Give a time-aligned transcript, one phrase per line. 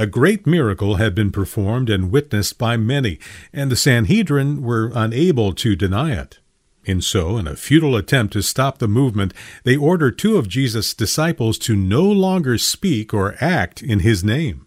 [0.00, 3.18] A great miracle had been performed and witnessed by many,
[3.52, 6.38] and the Sanhedrin were unable to deny it.
[6.86, 9.34] And so, in a futile attempt to stop the movement,
[9.64, 14.66] they ordered two of Jesus' disciples to no longer speak or act in his name.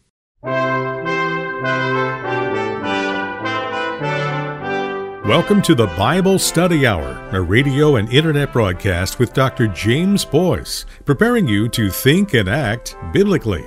[5.25, 9.65] Welcome to the Bible Study Hour, a radio and internet broadcast with Dr.
[9.70, 13.65] James Boice, preparing you to think and act biblically.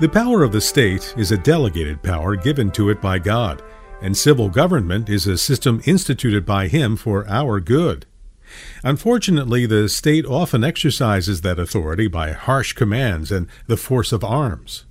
[0.00, 3.62] The power of the state is a delegated power given to it by God,
[4.00, 8.06] and civil government is a system instituted by Him for our good.
[8.82, 14.84] Unfortunately, the state often exercises that authority by harsh commands and the force of arms.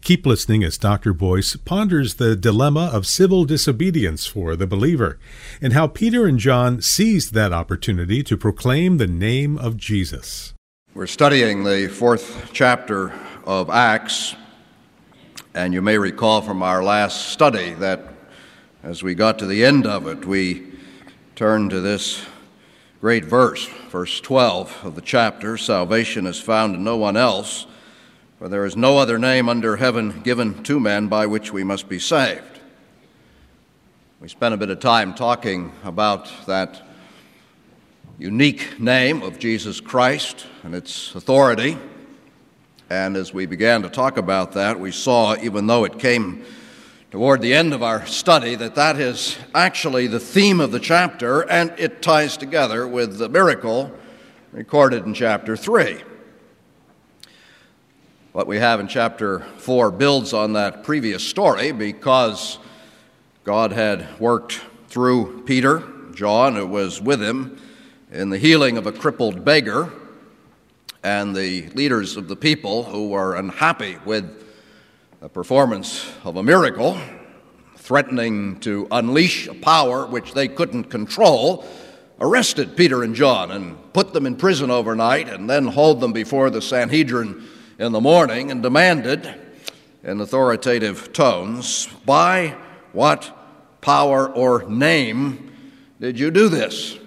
[0.00, 1.12] Keep listening as Dr.
[1.12, 5.18] Boice ponders the dilemma of civil disobedience for the believer
[5.60, 10.54] and how Peter and John seized that opportunity to proclaim the name of Jesus.
[10.94, 13.12] We're studying the fourth chapter
[13.46, 14.34] of Acts,
[15.54, 18.02] and you may recall from our last study that
[18.82, 20.66] as we got to the end of it, we
[21.36, 22.26] turned to this
[23.00, 27.66] great verse, verse 12 of the chapter Salvation is found in no one else,
[28.40, 31.88] for there is no other name under heaven given to men by which we must
[31.88, 32.58] be saved.
[34.20, 36.82] We spent a bit of time talking about that
[38.18, 41.78] unique name of Jesus Christ and its authority.
[42.88, 46.44] And as we began to talk about that, we saw, even though it came
[47.10, 51.40] toward the end of our study, that that is actually the theme of the chapter,
[51.50, 53.92] and it ties together with the miracle
[54.52, 56.00] recorded in chapter 3.
[58.32, 62.60] What we have in chapter 4 builds on that previous story because
[63.42, 65.82] God had worked through Peter,
[66.14, 67.60] John, who was with him,
[68.12, 69.90] in the healing of a crippled beggar
[71.06, 74.44] and the leaders of the people who were unhappy with
[75.20, 76.98] the performance of a miracle,
[77.76, 81.64] threatening to unleash a power which they couldn't control,
[82.20, 86.50] arrested Peter and John and put them in prison overnight and then hauled them before
[86.50, 87.46] the Sanhedrin
[87.78, 89.32] in the morning and demanded,
[90.02, 92.56] in authoritative tones, By
[92.92, 93.30] what
[93.80, 95.52] power or name
[96.00, 96.98] did you do this?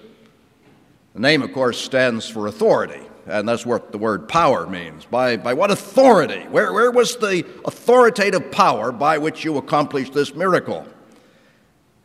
[1.13, 5.06] The name, of course, stands for authority and that's what the word power means.
[5.06, 6.41] By, by what authority?
[6.47, 10.85] Where, where was the authoritative power by which you accomplished this miracle?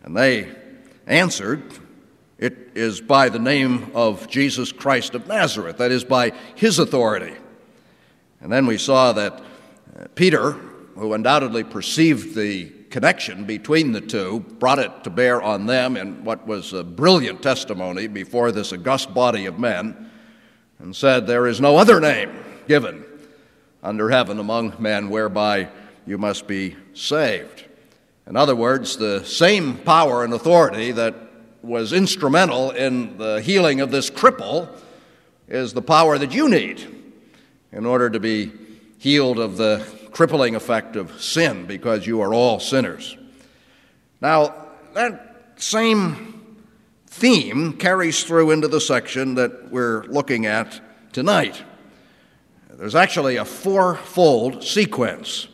[0.02, 0.54] And they
[1.06, 1.62] answered,
[2.38, 7.34] It is by the name of Jesus Christ of Nazareth, that is, by his authority.
[8.40, 9.32] And then we saw that
[9.98, 15.64] uh, Peter, who undoubtedly perceived the connection between the two, brought it to bear on
[15.64, 20.10] them in what was a brilliant testimony before this august body of men
[20.84, 22.30] and said, There is no other name
[22.68, 23.06] given
[23.82, 25.68] under heaven among men whereby
[26.06, 27.64] you must be saved.
[28.26, 31.14] In other words, the same power and authority that
[31.62, 34.68] was instrumental in the healing of this cripple
[35.48, 36.86] is the power that you need
[37.72, 38.52] in order to be
[38.98, 43.16] healed of the crippling effect of sin because you are all sinners.
[44.20, 44.54] Now,
[44.92, 46.33] that same
[47.14, 50.80] theme carries through into the section that we're looking at
[51.12, 51.62] tonight.
[52.70, 55.46] There's actually a fourfold sequence.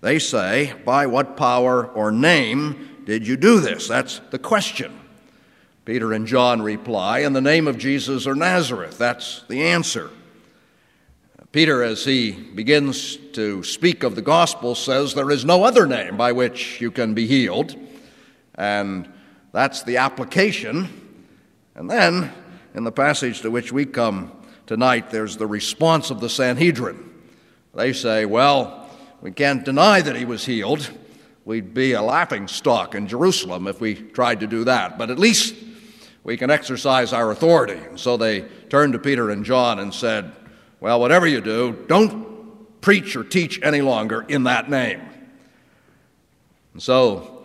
[0.00, 3.86] They say, By what power or name did you do this?
[3.86, 4.98] That's the question.
[5.84, 8.96] Peter and John reply, In the name of Jesus or Nazareth.
[8.96, 10.08] That's the answer.
[11.52, 16.16] Peter, as he begins to speak of the gospel, says, There is no other name
[16.16, 17.76] by which you can be healed.
[18.54, 19.12] And
[19.52, 20.88] that's the application.
[21.74, 22.32] And then,
[22.74, 24.32] in the passage to which we come
[24.66, 27.10] tonight, there's the response of the Sanhedrin.
[27.74, 28.90] They say, well,
[29.20, 30.90] we can't deny that he was healed.
[31.44, 34.98] We'd be a laughing stock in Jerusalem if we tried to do that.
[34.98, 35.54] But at least
[36.24, 37.74] we can exercise our authority.
[37.88, 40.32] And so they turned to Peter and John and said,
[40.80, 45.00] Well, whatever you do, don't preach or teach any longer in that name.
[46.74, 47.44] And so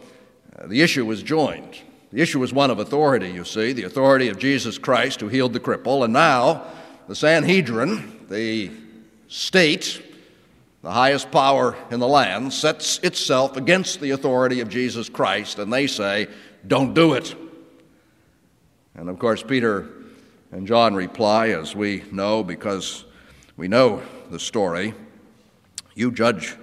[0.58, 1.80] uh, the issue was joined.
[2.12, 5.54] The issue was one of authority, you see, the authority of Jesus Christ who healed
[5.54, 6.04] the cripple.
[6.04, 6.66] And now
[7.08, 8.72] the Sanhedrin, the
[9.28, 10.02] state,
[10.82, 15.72] the highest power in the land, sets itself against the authority of Jesus Christ, and
[15.72, 16.28] they say,
[16.66, 17.36] Don't do it.
[18.96, 19.90] And of course, Peter
[20.52, 23.04] and John reply, as we know because
[23.58, 24.94] we know the story
[25.96, 26.56] You judge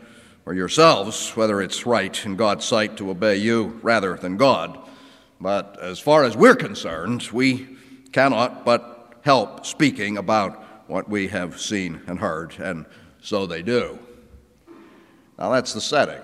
[0.45, 4.79] for yourselves whether it's right in God's sight to obey you rather than God.
[5.45, 7.77] But as far as we're concerned, we
[8.13, 12.87] cannot but help speaking about what we have seen and heard, and
[13.21, 13.99] so they do.
[15.39, 16.23] Now, that's the setting.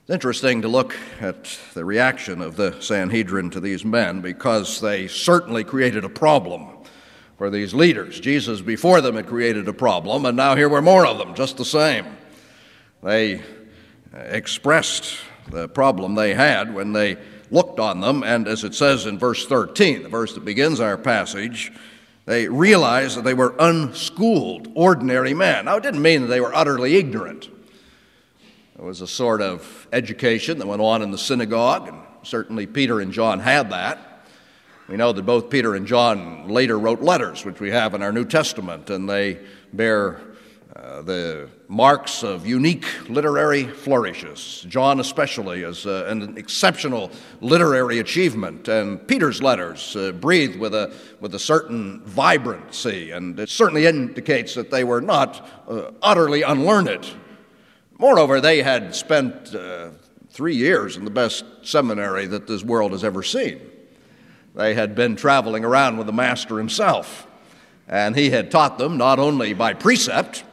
[0.00, 5.06] It's interesting to look at the reaction of the Sanhedrin to these men because they
[5.06, 6.70] certainly created a problem
[7.38, 8.18] for these leaders.
[8.18, 11.56] Jesus, before them, had created a problem, and now here were more of them, just
[11.56, 12.16] the same.
[13.00, 13.42] They
[14.12, 15.18] expressed
[15.48, 17.16] the problem they had when they
[17.50, 20.96] looked on them, and as it says in verse 13, the verse that begins our
[20.96, 21.72] passage,
[22.26, 25.64] they realized that they were unschooled, ordinary men.
[25.64, 27.48] Now, it didn't mean that they were utterly ignorant.
[28.76, 33.00] There was a sort of education that went on in the synagogue, and certainly Peter
[33.00, 34.24] and John had that.
[34.88, 38.12] We know that both Peter and John later wrote letters, which we have in our
[38.12, 39.38] New Testament, and they
[39.72, 40.20] bear
[40.76, 44.64] uh, the marks of unique literary flourishes.
[44.68, 50.94] John, especially, is uh, an exceptional literary achievement, and Peter's letters uh, breathe with a,
[51.20, 57.06] with a certain vibrancy, and it certainly indicates that they were not uh, utterly unlearned.
[57.98, 59.90] Moreover, they had spent uh,
[60.30, 63.60] three years in the best seminary that this world has ever seen.
[64.54, 67.26] They had been traveling around with the Master himself,
[67.88, 70.44] and he had taught them not only by precept,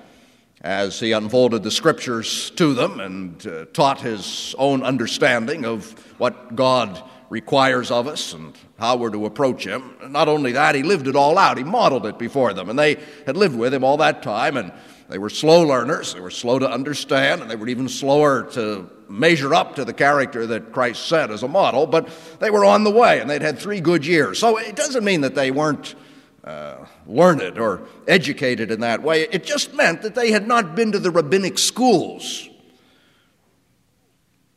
[0.61, 6.55] as he unfolded the scriptures to them and uh, taught his own understanding of what
[6.55, 9.95] God requires of us and how we're to approach him.
[10.09, 11.57] Not only that, he lived it all out.
[11.57, 14.71] He modeled it before them, and they had lived with him all that time, and
[15.09, 16.13] they were slow learners.
[16.13, 19.93] They were slow to understand, and they were even slower to measure up to the
[19.93, 22.09] character that Christ set as a model, but
[22.39, 24.39] they were on the way, and they'd had three good years.
[24.39, 25.95] So it doesn't mean that they weren't
[26.47, 29.23] uh, learned or educated in that way.
[29.23, 32.47] It just meant that they had not been to the rabbinic schools.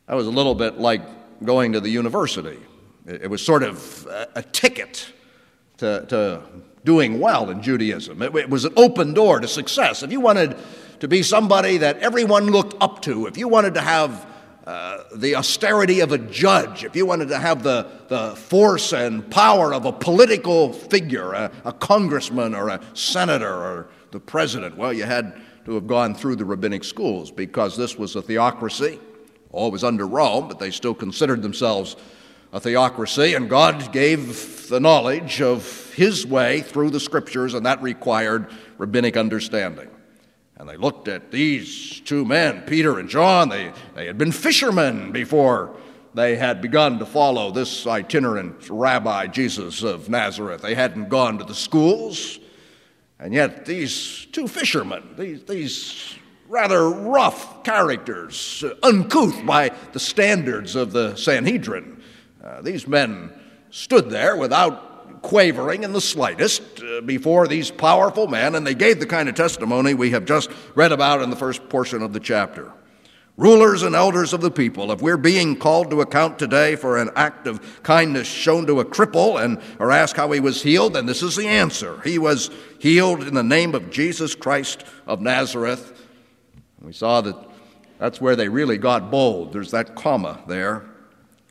[0.06, 1.02] That was a little bit like
[1.44, 2.58] going to the university.
[3.06, 5.12] It, was sort of a, a ticket
[5.78, 6.42] to, to,
[6.84, 8.22] doing well in Judaism.
[8.22, 10.04] It, it was an open door to success.
[10.04, 10.56] If you wanted
[11.00, 14.26] to be somebody that everyone looked up to, if you wanted to have
[14.70, 19.28] uh, the austerity of a judge, if you wanted to have the, the force and
[19.28, 24.92] power of a political figure, a, a congressman or a senator or the president, well,
[24.92, 25.34] you had
[25.64, 29.00] to have gone through the rabbinic schools because this was a theocracy,
[29.50, 31.96] always under Rome, but they still considered themselves
[32.52, 37.82] a theocracy, and God gave the knowledge of His way through the scriptures, and that
[37.82, 38.46] required
[38.78, 39.89] rabbinic understanding.
[40.60, 43.48] And they looked at these two men, Peter and John.
[43.48, 45.74] They, they had been fishermen before
[46.12, 50.60] they had begun to follow this itinerant rabbi, Jesus of Nazareth.
[50.60, 52.38] They hadn't gone to the schools.
[53.18, 56.14] And yet, these two fishermen, these, these
[56.46, 62.02] rather rough characters, uncouth by the standards of the Sanhedrin,
[62.44, 63.32] uh, these men
[63.70, 64.89] stood there without
[65.22, 69.34] quavering in the slightest uh, before these powerful men, and they gave the kind of
[69.34, 72.72] testimony we have just read about in the first portion of the chapter.
[73.36, 77.08] Rulers and elders of the people, if we're being called to account today for an
[77.16, 81.06] act of kindness shown to a cripple and are asked how he was healed, then
[81.06, 82.00] this is the answer.
[82.02, 86.06] He was healed in the name of Jesus Christ of Nazareth.
[86.82, 87.36] We saw that
[87.98, 89.54] that's where they really got bold.
[89.54, 90.89] There's that comma there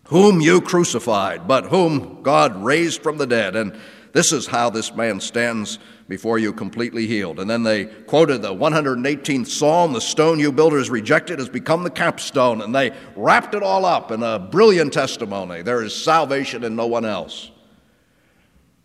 [0.09, 3.55] whom you crucified, but whom God raised from the dead.
[3.55, 3.79] And
[4.11, 5.77] this is how this man stands
[6.07, 7.39] before you completely healed.
[7.39, 11.91] And then they quoted the 118th Psalm the stone you builders rejected has become the
[11.91, 12.61] capstone.
[12.61, 15.61] And they wrapped it all up in a brilliant testimony.
[15.61, 17.51] There is salvation in no one else.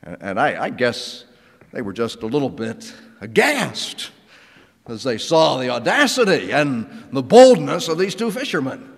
[0.02, 1.25] And I, I guess
[1.72, 4.10] they were just a little bit aghast
[4.87, 8.92] as they saw the audacity and the boldness of these two fishermen.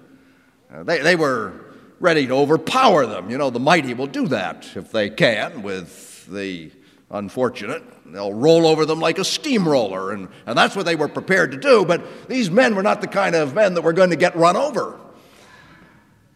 [0.75, 1.66] Uh, they, they were
[2.01, 3.31] ready to overpower them.
[3.31, 6.71] You know, the mighty will do that if they can with the
[7.11, 7.83] unfortunate.
[8.13, 11.57] They'll roll over them like a steamroller, and, and that's what they were prepared to
[11.57, 11.85] do.
[11.85, 14.57] But these men were not the kind of men that were going to get run
[14.57, 14.99] over.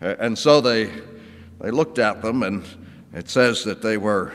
[0.00, 0.90] And so they,
[1.60, 2.64] they looked at them, and
[3.12, 4.32] it says that they were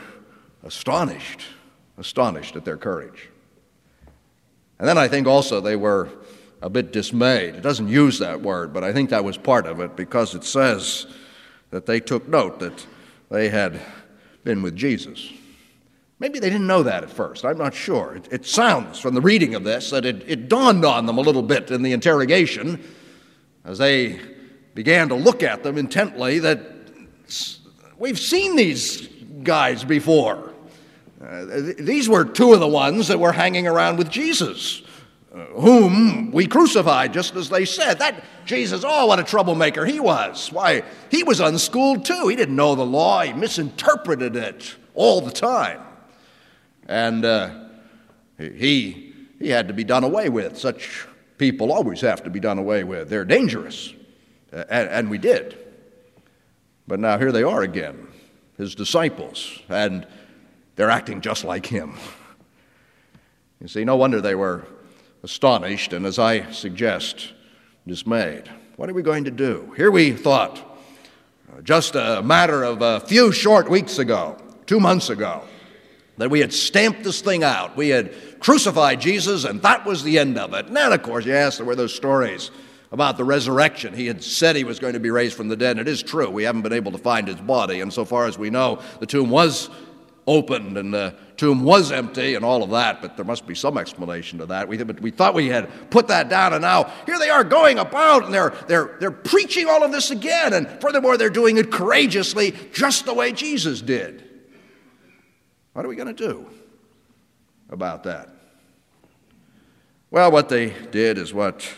[0.62, 1.42] astonished,
[1.98, 3.28] astonished at their courage.
[4.78, 6.08] And then I think also they were
[6.66, 7.54] a bit dismayed.
[7.54, 10.42] It doesn't use that word, but I think that was part of it because it
[10.42, 11.06] says
[11.70, 12.84] that they took note that
[13.30, 13.80] they had
[14.42, 15.32] been with Jesus.
[16.18, 17.44] Maybe they didn't know that at first.
[17.44, 18.16] I'm not sure.
[18.16, 21.20] It, it sounds from the reading of this that it, it dawned on them a
[21.20, 22.82] little bit in the interrogation
[23.64, 24.18] as they
[24.74, 26.60] began to look at them intently that
[27.96, 29.06] we've seen these
[29.44, 30.52] guys before.
[31.24, 31.44] Uh,
[31.78, 34.82] these were two of the ones that were hanging around with Jesus
[35.54, 37.98] whom we crucified, just as they said.
[37.98, 40.50] That Jesus, oh, what a troublemaker he was.
[40.50, 42.28] Why, he was unschooled too.
[42.28, 45.80] He didn't know the law, he misinterpreted it all the time.
[46.88, 47.50] And uh,
[48.38, 50.56] he, he had to be done away with.
[50.56, 53.10] Such people always have to be done away with.
[53.10, 53.92] They're dangerous.
[54.52, 55.58] Uh, and, and we did.
[56.86, 58.06] But now here they are again,
[58.56, 60.06] his disciples, and
[60.76, 61.94] they're acting just like him.
[63.60, 64.66] You see, no wonder they were
[65.22, 67.32] astonished and, as I suggest,
[67.86, 68.50] dismayed.
[68.76, 69.72] What are we going to do?
[69.76, 70.58] Here we thought,
[71.52, 75.42] uh, just a matter of a few short weeks ago, two months ago,
[76.18, 77.76] that we had stamped this thing out.
[77.76, 80.66] We had crucified Jesus, and that was the end of it.
[80.66, 82.50] And then, of course, yes, there were those stories
[82.92, 83.94] about the resurrection.
[83.94, 85.78] He had said he was going to be raised from the dead.
[85.78, 86.30] And it is true.
[86.30, 87.80] We haven't been able to find his body.
[87.80, 89.68] And so far as we know, the tomb was
[90.26, 93.78] opened and the tomb was empty and all of that, but there must be some
[93.78, 94.66] explanation to that.
[94.66, 98.24] We, we thought we had put that down, and now here they are going about
[98.24, 100.52] and they're, they're, they're preaching all of this again.
[100.52, 104.24] And furthermore, they're doing it courageously, just the way Jesus did.
[105.72, 106.48] What are we going to do
[107.70, 108.30] about that?
[110.10, 111.68] Well, what they did is what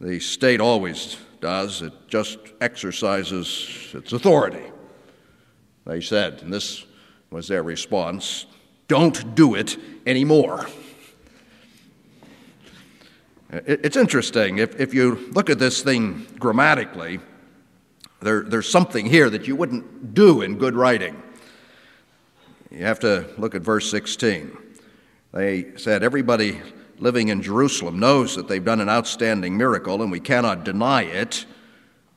[0.00, 4.62] the state always does it just exercises its authority.
[5.84, 6.84] They said, and this
[7.32, 8.46] was their response
[8.92, 10.66] don't do it anymore.
[13.50, 14.58] It's interesting.
[14.58, 17.20] If, if you look at this thing grammatically,
[18.20, 21.22] there, there's something here that you wouldn't do in good writing.
[22.70, 24.56] You have to look at verse 16.
[25.32, 26.60] They said, Everybody
[26.98, 31.46] living in Jerusalem knows that they've done an outstanding miracle, and we cannot deny it.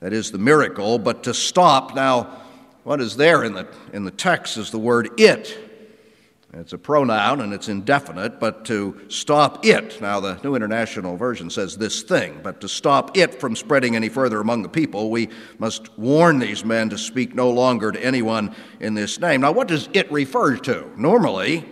[0.02, 1.00] That is the miracle.
[1.00, 2.42] But to stop, now,
[2.86, 5.58] what is there in the, in the text is the word it.
[6.54, 11.50] It's a pronoun and it's indefinite, but to stop it, now the New International Version
[11.50, 15.30] says this thing, but to stop it from spreading any further among the people, we
[15.58, 19.42] must warn these men to speak no longer to anyone in this name.
[19.42, 20.88] Now, what does it refer to?
[20.96, 21.66] Normally,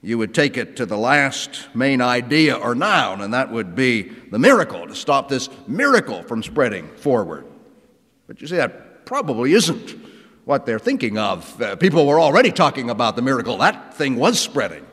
[0.00, 4.04] you would take it to the last main idea or noun, and that would be
[4.04, 7.46] the miracle, to stop this miracle from spreading forward.
[8.26, 10.05] But you see, that probably isn't
[10.46, 11.60] what they're thinking of.
[11.60, 14.86] Uh, people were already talking about the miracle, that thing was spreading.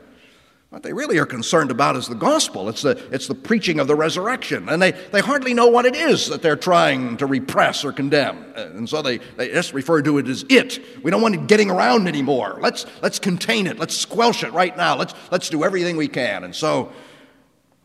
[0.70, 2.68] What they really are concerned about is the gospel.
[2.68, 4.68] It's the, it's the preaching of the resurrection.
[4.68, 8.44] And they, they hardly know what it is that they're trying to repress or condemn.
[8.56, 10.84] And so they, they just refer to it as it.
[11.04, 12.58] We don't want it getting around anymore.
[12.60, 13.78] Let's, let's contain it.
[13.78, 14.96] Let's squelch it right now.
[14.96, 16.42] Let's, let's do everything we can.
[16.42, 16.90] And so,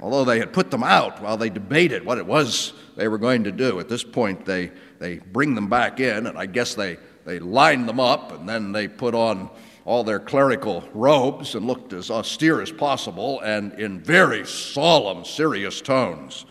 [0.01, 3.43] although they had put them out while they debated what it was they were going
[3.43, 6.97] to do, at this point they, they bring them back in, and I guess they,
[7.29, 9.51] they lined them up, and then they put on
[9.85, 15.79] all their clerical robes and looked as austere as possible, and in very solemn, serious
[15.79, 16.47] tones,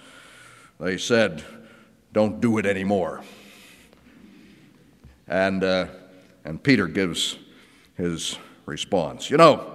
[0.78, 1.42] they said,
[2.12, 3.24] Don't do it anymore.
[5.26, 5.88] And, uh,
[6.44, 7.36] and Peter gives
[7.96, 9.30] his response.
[9.30, 9.74] You know,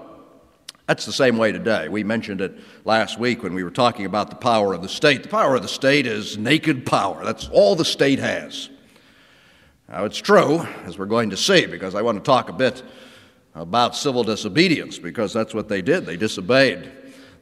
[0.87, 1.89] that's the same way today.
[1.89, 5.23] We mentioned it last week when we were talking about the power of the state.
[5.23, 8.69] The power of the state is naked power, that's all the state has.
[9.89, 12.81] Now, it's true, as we're going to see, because I want to talk a bit
[13.53, 16.05] about civil disobedience because that's what they did.
[16.05, 16.91] They disobeyed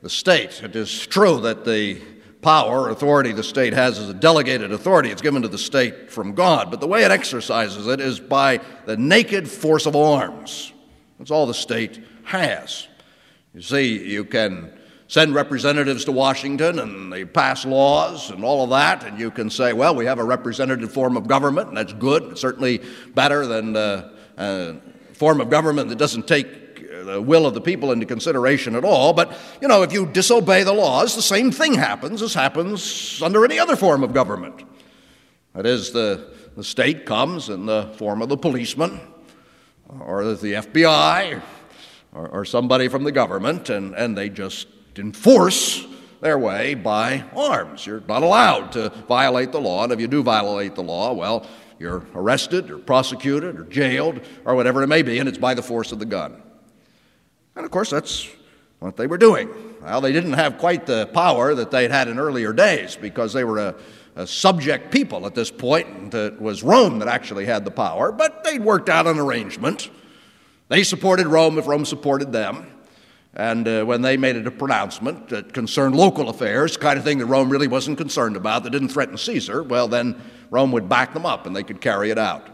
[0.02, 0.62] the state.
[0.64, 2.02] It is true that the
[2.42, 5.12] power, authority the state has is a delegated authority.
[5.12, 6.72] It's given to the state from God.
[6.72, 10.74] But the way it exercises it is by the naked force of arms.
[11.20, 12.88] That's all the state has.
[13.54, 14.74] You see, you can
[15.12, 19.50] send representatives to Washington and they pass laws and all of that, and you can
[19.50, 22.24] say, well, we have a representative form of government, and that's good.
[22.32, 22.82] It's certainly
[23.14, 23.76] better than.
[23.76, 24.74] Uh, uh,
[25.14, 28.84] form of government that doesn't take uh, the will of the people into consideration at
[28.84, 29.14] all.
[29.14, 33.46] But, you know, if you disobey the laws, the same thing happens as happens under
[33.46, 34.64] any other form of government.
[35.54, 39.00] That is, the, the state comes in the form of the policeman
[39.88, 41.40] or the FBI
[42.14, 44.68] or, or somebody from the government, and, and they just
[45.02, 45.86] enforce
[46.22, 47.86] their way by arms.
[47.86, 51.46] You're not allowed to violate the law, and if you do violate the law, well,
[51.80, 55.64] you're arrested or prosecuted or jailed or whatever it may be, and it's by the
[55.64, 56.42] force of the gun.
[57.56, 58.30] And of course, that's
[58.80, 59.50] what they were doing.
[59.82, 63.44] Well, they didn't have quite the power that they'd had in earlier days because they
[63.44, 63.76] were a,
[64.16, 68.12] a subject people at this point, and it was Rome that actually had the power,
[68.12, 69.90] but they'd worked out an arrangement.
[70.70, 72.68] They supported Rome if Rome supported them.
[73.34, 77.20] And uh, when they made it a pronouncement that concerned local affairs, kind of thing
[77.20, 81.14] that Rome really wasn't concerned about, that didn't threaten Caesar, well, then Rome would back
[81.14, 82.48] them up and they could carry it out.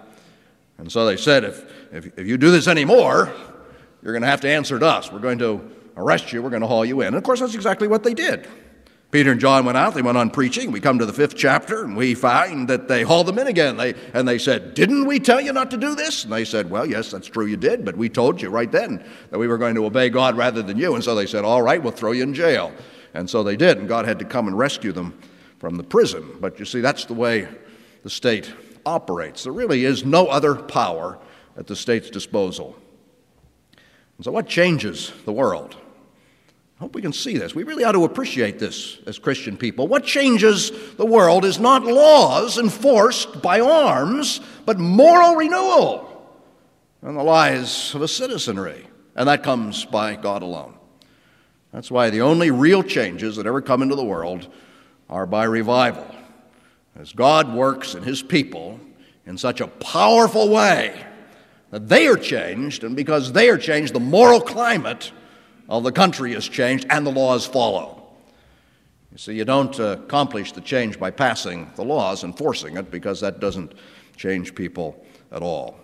[0.78, 3.34] And so they said, if, if, if you do this anymore,
[4.04, 5.12] you're going to have to answer to us.
[5.12, 7.08] We're going to arrest you, we're going to haul you in.
[7.08, 8.48] And of course, that's exactly what they did.
[9.10, 10.70] Peter and John went out, they went on preaching.
[10.70, 13.78] We come to the fifth chapter, and we find that they hauled them in again.
[13.78, 16.26] They, and they said, Didn't we tell you not to do this?
[16.26, 19.04] And they said, Well, yes, that's true, you did, but we told you right then
[19.30, 20.96] that we were going to obey God rather than you.
[20.96, 22.74] And so they said, All right, we'll throw you in jail.
[23.14, 25.18] And so they did, and God had to come and rescue them
[25.58, 26.38] from the prison.
[26.42, 27.48] But you see, that's the way
[28.04, 28.54] the state
[28.86, 29.44] operates.
[29.44, 31.18] There really is no other power
[31.56, 32.76] at the state's disposal.
[34.18, 35.78] And so, what changes the world?
[36.80, 37.56] I hope we can see this.
[37.56, 39.88] We really ought to appreciate this as Christian people.
[39.88, 46.08] What changes the world is not laws enforced by arms, but moral renewal
[47.02, 48.86] and the lives of a citizenry.
[49.16, 50.76] And that comes by God alone.
[51.72, 54.48] That's why the only real changes that ever come into the world
[55.10, 56.06] are by revival.
[56.96, 58.80] As God works in His people
[59.26, 61.06] in such a powerful way
[61.72, 65.12] that they are changed, and because they are changed, the moral climate
[65.70, 67.98] of the country is changed and the laws follow.
[69.12, 72.92] You see, you don't uh, accomplish the change by passing the laws and forcing it
[72.92, 73.74] because that doesn't
[74.16, 75.80] change people at all.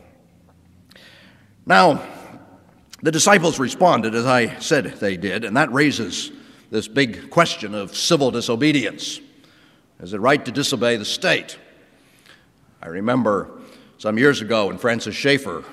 [1.65, 2.03] Now,
[3.01, 6.31] the disciples responded as I said they did, and that raises
[6.69, 9.19] this big question of civil disobedience.
[9.99, 11.57] Is it right to disobey the state?
[12.81, 13.49] I remember
[13.97, 15.63] some years ago when Francis Schaeffer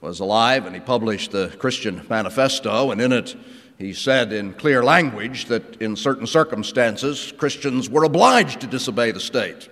[0.00, 3.36] was alive and he published the Christian Manifesto, and in it
[3.78, 9.20] he said in clear language that in certain circumstances Christians were obliged to disobey the
[9.20, 9.68] state.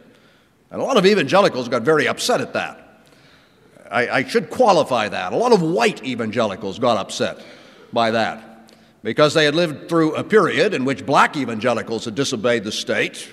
[0.70, 2.78] And a lot of evangelicals got very upset at that.
[3.90, 5.32] I, I should qualify that.
[5.32, 7.44] A lot of white evangelicals got upset
[7.92, 12.64] by that because they had lived through a period in which black evangelicals had disobeyed
[12.64, 13.28] the state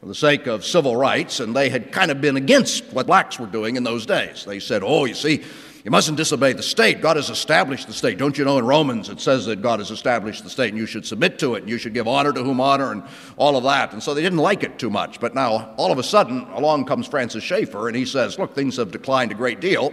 [0.00, 3.40] for the sake of civil rights, and they had kind of been against what blacks
[3.40, 4.44] were doing in those days.
[4.44, 5.42] They said, Oh, you see,
[5.84, 7.02] you mustn't disobey the state.
[7.02, 8.16] God has established the state.
[8.16, 10.86] Don't you know in Romans it says that God has established the state and you
[10.86, 13.02] should submit to it and you should give honor to whom honor and
[13.36, 13.92] all of that.
[13.92, 15.20] And so they didn't like it too much.
[15.20, 18.78] But now, all of a sudden, along comes Francis Schaeffer and he says, Look, things
[18.78, 19.92] have declined a great deal.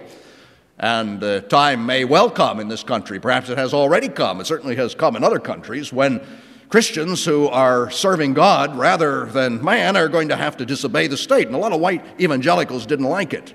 [0.79, 3.19] And uh, time may well come in this country.
[3.19, 4.39] Perhaps it has already come.
[4.39, 6.25] It certainly has come in other countries when
[6.69, 11.17] Christians who are serving God rather than man are going to have to disobey the
[11.17, 11.47] state.
[11.47, 13.53] And a lot of white evangelicals didn't like it.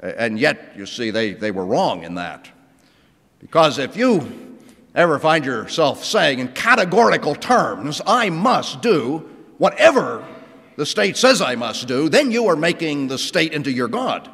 [0.00, 2.50] And yet, you see, they, they were wrong in that.
[3.40, 4.56] Because if you
[4.94, 9.28] ever find yourself saying in categorical terms, I must do
[9.58, 10.26] whatever
[10.76, 14.30] the state says I must do, then you are making the state into your God.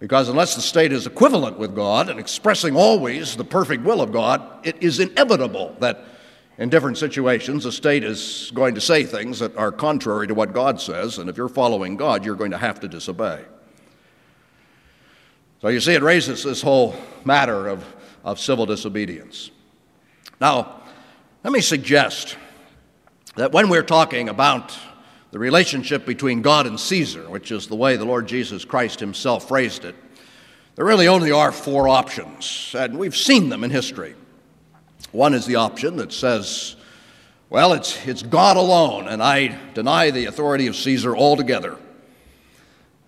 [0.00, 4.12] Because unless the state is equivalent with God and expressing always the perfect will of
[4.12, 6.04] God, it is inevitable that
[6.58, 10.52] in different situations the state is going to say things that are contrary to what
[10.52, 13.44] God says, and if you're following God, you're going to have to disobey.
[15.64, 17.82] So you see, it raises this whole matter of,
[18.22, 19.50] of civil disobedience.
[20.38, 20.82] Now,
[21.42, 22.36] let me suggest
[23.36, 24.78] that when we're talking about
[25.30, 29.48] the relationship between God and Caesar, which is the way the Lord Jesus Christ himself
[29.48, 29.94] phrased it,
[30.74, 34.16] there really only are four options, and we've seen them in history.
[35.12, 36.76] One is the option that says,
[37.48, 41.78] well, it's, it's God alone, and I deny the authority of Caesar altogether.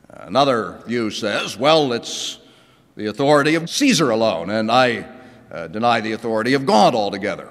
[0.08, 2.38] Another view says, well, it's
[2.96, 5.06] the authority of Caesar alone, and I
[5.50, 7.50] uh, deny the authority of God altogether.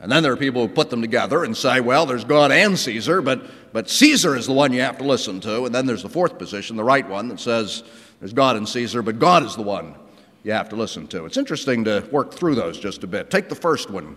[0.00, 2.78] And then there are people who put them together and say, well, there's God and
[2.78, 5.64] Caesar, but, but Caesar is the one you have to listen to.
[5.64, 7.82] And then there's the fourth position, the right one, that says
[8.20, 9.96] there's God and Caesar, but God is the one
[10.44, 11.26] you have to listen to.
[11.26, 13.30] It's interesting to work through those just a bit.
[13.30, 14.16] Take the first one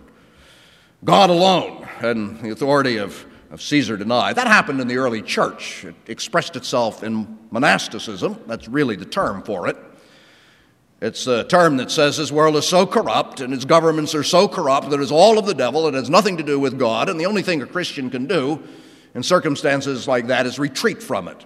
[1.04, 4.36] God alone and the authority of, of Caesar denied.
[4.36, 5.84] That happened in the early church.
[5.84, 8.38] It expressed itself in monasticism.
[8.46, 9.76] That's really the term for it.
[11.02, 14.46] It's a term that says this world is so corrupt and its governments are so
[14.46, 15.88] corrupt that it's all of the devil.
[15.88, 17.08] It has nothing to do with God.
[17.08, 18.62] And the only thing a Christian can do
[19.12, 21.44] in circumstances like that is retreat from it.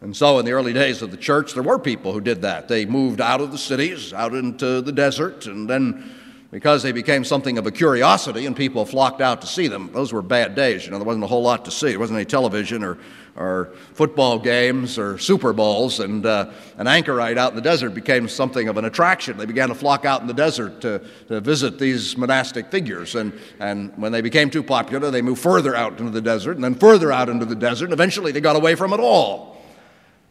[0.00, 2.66] And so, in the early days of the church, there were people who did that.
[2.66, 6.10] They moved out of the cities, out into the desert, and then
[6.52, 9.90] because they became something of a curiosity and people flocked out to see them.
[9.94, 10.84] Those were bad days.
[10.84, 11.88] You know, there wasn't a whole lot to see.
[11.88, 12.98] There wasn't any television or,
[13.36, 15.98] or football games or Super Bowls.
[15.98, 19.38] And uh, an anchorite out in the desert became something of an attraction.
[19.38, 23.14] They began to flock out in the desert to, to visit these monastic figures.
[23.14, 26.64] And, and when they became too popular, they moved further out into the desert and
[26.64, 27.86] then further out into the desert.
[27.86, 29.51] And eventually they got away from it all.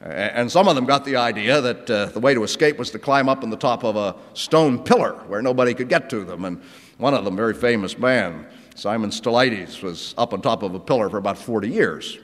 [0.01, 2.99] And some of them got the idea that uh, the way to escape was to
[2.99, 6.43] climb up on the top of a stone pillar where nobody could get to them.
[6.45, 6.61] And
[6.97, 11.07] one of them, very famous man, Simon Stylites, was up on top of a pillar
[11.07, 12.17] for about 40 years,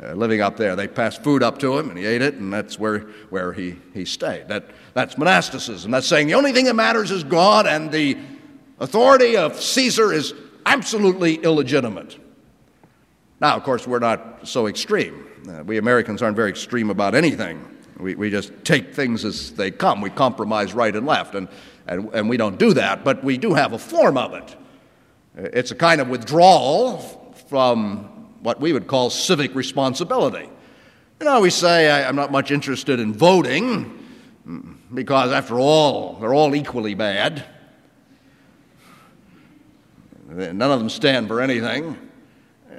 [0.00, 0.76] uh, living up there.
[0.76, 3.76] They passed food up to him, and he ate it, and that's where, where he,
[3.92, 4.46] he stayed.
[4.46, 5.90] That, that's monasticism.
[5.90, 8.16] That's saying the only thing that matters is God, and the
[8.78, 10.34] authority of Caesar is
[10.66, 12.16] absolutely illegitimate.
[13.40, 15.26] Now, of course, we're not so extreme.
[15.48, 17.62] Uh, we Americans aren't very extreme about anything.
[17.98, 20.00] We, we just take things as they come.
[20.00, 21.48] We compromise right and left, and,
[21.86, 24.56] and, and we don't do that, but we do have a form of it.
[25.36, 26.98] It's a kind of withdrawal
[27.48, 28.04] from
[28.42, 30.48] what we would call civic responsibility.
[31.20, 34.00] You know, we say, I'm not much interested in voting
[34.92, 37.44] because, after all, they're all equally bad.
[40.28, 41.96] None of them stand for anything.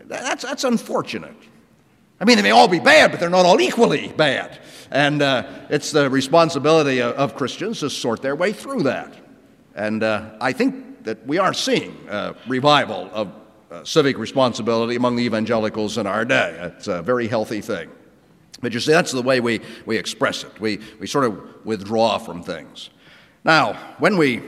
[0.06, 1.36] That's, that's unfortunate.
[2.20, 4.60] I mean, they may all be bad, but they're not all equally bad.
[4.92, 9.14] And uh, it's the responsibility of, of, Christians to sort their way through that.
[9.76, 13.34] And uh, I think that we are seeing a revival of
[13.70, 16.56] uh, civic responsibility among the evangelicals in our day.
[16.78, 17.90] It's a very healthy thing.
[18.62, 20.60] But you see, that's the way we, we express it.
[20.62, 22.90] We, we sort of withdraw from things.
[23.44, 24.42] Now, when we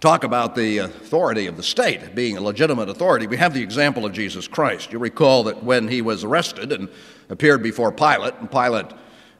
[0.00, 4.04] talk about the authority of the state being a legitimate authority, we have the example
[4.04, 4.92] of Jesus Christ.
[4.92, 6.88] You recall that when he was arrested and
[7.28, 8.86] appeared before Pilate, and Pilate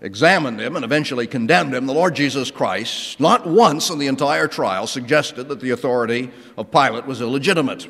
[0.01, 4.49] examined him and eventually condemned him, the Lord Jesus Christ, not once in the entire
[4.49, 7.89] trial, suggested that the authority of Pilate was illegitimate.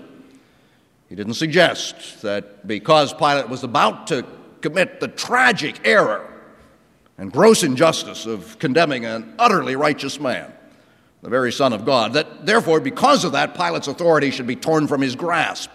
[1.08, 4.26] He didn't suggest that because Pilate was about to
[4.60, 6.26] commit the tragic error
[7.16, 10.52] and gross injustice of condemning an utterly righteous man,
[11.22, 14.86] the very Son of God, that therefore, because of that, Pilate's authority should be torn
[14.86, 15.70] from his grasp.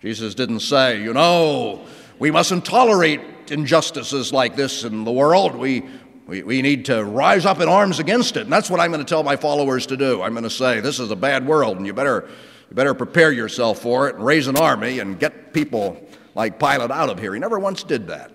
[0.00, 1.86] Jesus didn't say, you know,
[2.18, 5.54] we mustn't tolerate injustices like this in the world.
[5.54, 5.84] We,
[6.26, 8.42] we, we need to rise up in arms against it.
[8.42, 10.20] And that's what I'm going to tell my followers to do.
[10.20, 12.28] I'm going to say, this is a bad world, and you better,
[12.68, 16.90] you better prepare yourself for it and raise an army and get people like Pilate
[16.90, 17.32] out of here.
[17.32, 18.30] He never once did that.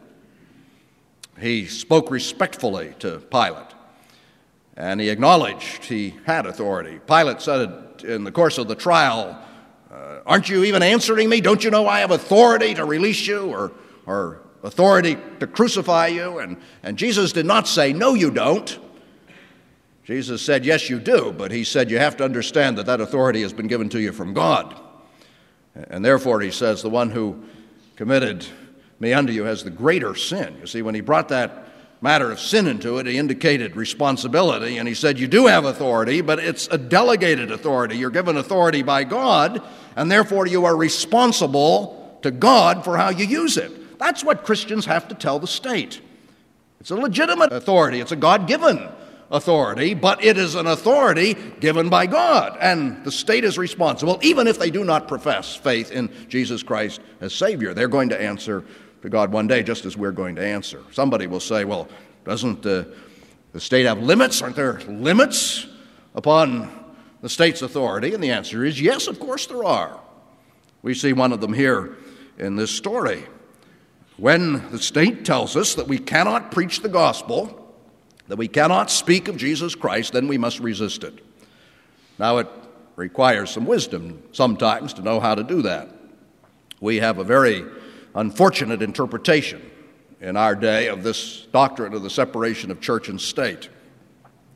[1.39, 3.68] He spoke respectfully to Pilate
[4.79, 7.01] and he acknowledged he had authority.
[7.05, 9.37] Pilate said in the course of the trial,
[9.91, 11.41] uh, Aren't you even answering me?
[11.41, 13.73] Don't you know I have authority to release you or,
[14.05, 16.39] or authority to crucify you?
[16.39, 18.79] And, and Jesus did not say, No, you don't.
[20.05, 23.41] Jesus said, Yes, you do, but he said, You have to understand that that authority
[23.41, 24.79] has been given to you from God.
[25.75, 27.43] And therefore, he says, The one who
[27.97, 28.45] committed
[29.01, 30.55] me unto you has the greater sin.
[30.61, 31.68] You see, when he brought that
[32.01, 36.21] matter of sin into it, he indicated responsibility, and he said, You do have authority,
[36.21, 37.97] but it's a delegated authority.
[37.97, 39.61] You're given authority by God,
[39.95, 43.99] and therefore you are responsible to God for how you use it.
[43.99, 46.01] That's what Christians have to tell the state.
[46.79, 48.87] It's a legitimate authority, it's a God given
[49.31, 54.47] authority, but it is an authority given by God, and the state is responsible, even
[54.47, 57.73] if they do not profess faith in Jesus Christ as Savior.
[57.73, 58.63] They're going to answer
[59.01, 60.83] to God one day, just as we're going to answer.
[60.91, 61.87] Somebody will say, well,
[62.25, 62.93] doesn't the,
[63.53, 64.41] the state have limits?
[64.41, 65.67] Aren't there limits
[66.15, 66.69] upon
[67.21, 68.13] the state's authority?
[68.13, 69.99] And the answer is yes, of course there are.
[70.81, 71.97] We see one of them here
[72.37, 73.25] in this story.
[74.17, 77.55] When the state tells us that we cannot preach the gospel,
[78.27, 81.25] that we cannot speak of Jesus Christ, then we must resist it.
[82.17, 82.47] Now, it
[82.97, 85.89] requires some wisdom sometimes to know how to do that.
[86.81, 87.65] We have a very
[88.15, 89.61] unfortunate interpretation
[90.21, 93.69] in our day of this doctrine of the separation of church and state.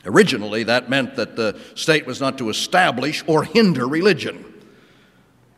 [0.06, 4.44] Originally, that meant that the state was not to establish or hinder religion.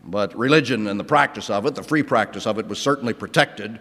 [0.03, 3.79] But religion and the practice of it, the free practice of it, was certainly protected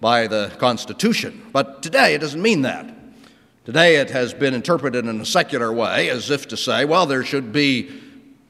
[0.00, 1.42] by the Constitution.
[1.52, 2.94] But today it doesn't mean that.
[3.64, 7.24] Today it has been interpreted in a secular way as if to say, well, there
[7.24, 7.90] should be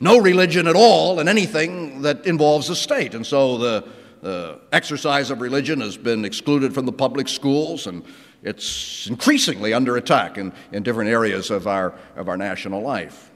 [0.00, 3.14] no religion at all in anything that involves the state.
[3.14, 3.88] And so the
[4.24, 8.02] the exercise of religion has been excluded from the public schools, and
[8.42, 13.30] it's increasingly under attack in, in different areas of our, of our national life.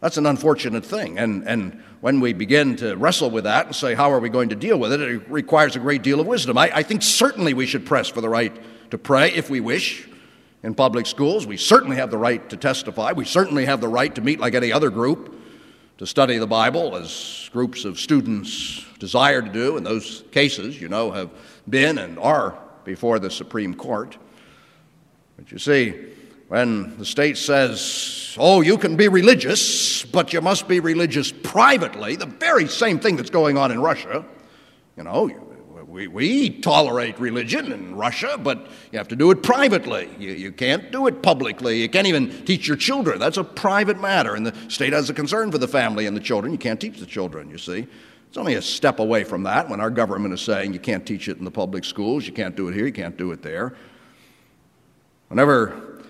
[0.00, 1.18] That's an unfortunate thing.
[1.18, 4.48] And, and when we begin to wrestle with that and say, how are we going
[4.48, 6.56] to deal with it, it requires a great deal of wisdom.
[6.56, 8.56] I, I think certainly we should press for the right
[8.92, 10.08] to pray if we wish
[10.62, 11.46] in public schools.
[11.46, 13.12] We certainly have the right to testify.
[13.12, 15.36] We certainly have the right to meet like any other group
[16.00, 20.88] to study the Bible as groups of students desire to do, and those cases, you
[20.88, 21.28] know, have
[21.68, 24.16] been and are before the Supreme Court.
[25.36, 25.90] But you see,
[26.48, 32.16] when the state says, oh, you can be religious, but you must be religious privately,
[32.16, 34.24] the very same thing that's going on in Russia,
[34.96, 35.49] you know,
[35.90, 40.08] we, we tolerate religion in Russia, but you have to do it privately.
[40.18, 41.80] You, you can't do it publicly.
[41.80, 43.18] You can't even teach your children.
[43.18, 46.20] That's a private matter, and the state has a concern for the family and the
[46.20, 46.52] children.
[46.52, 47.88] You can't teach the children, you see.
[48.28, 51.28] It's only a step away from that when our government is saying you can't teach
[51.28, 53.74] it in the public schools, you can't do it here, you can't do it there.
[55.26, 56.04] Whenever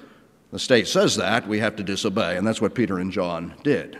[0.52, 3.98] the state says that, we have to disobey, and that's what Peter and John did.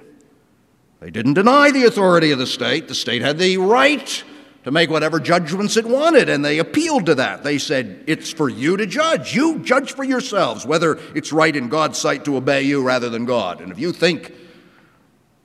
[1.01, 2.89] They didn't deny the authority of the state.
[2.89, 4.23] The state had the right
[4.65, 7.43] to make whatever judgments it wanted, and they appealed to that.
[7.43, 9.35] They said, It's for you to judge.
[9.35, 13.25] You judge for yourselves whether it's right in God's sight to obey you rather than
[13.25, 13.61] God.
[13.61, 14.35] And if you think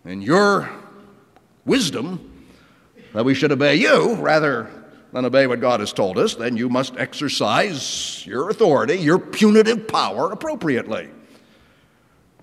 [0.04, 0.69] in your
[1.65, 2.47] wisdom
[3.13, 4.69] that we should obey you rather
[5.13, 9.88] than obey what God has told us, then you must exercise your authority, your punitive
[9.88, 11.10] power appropriately.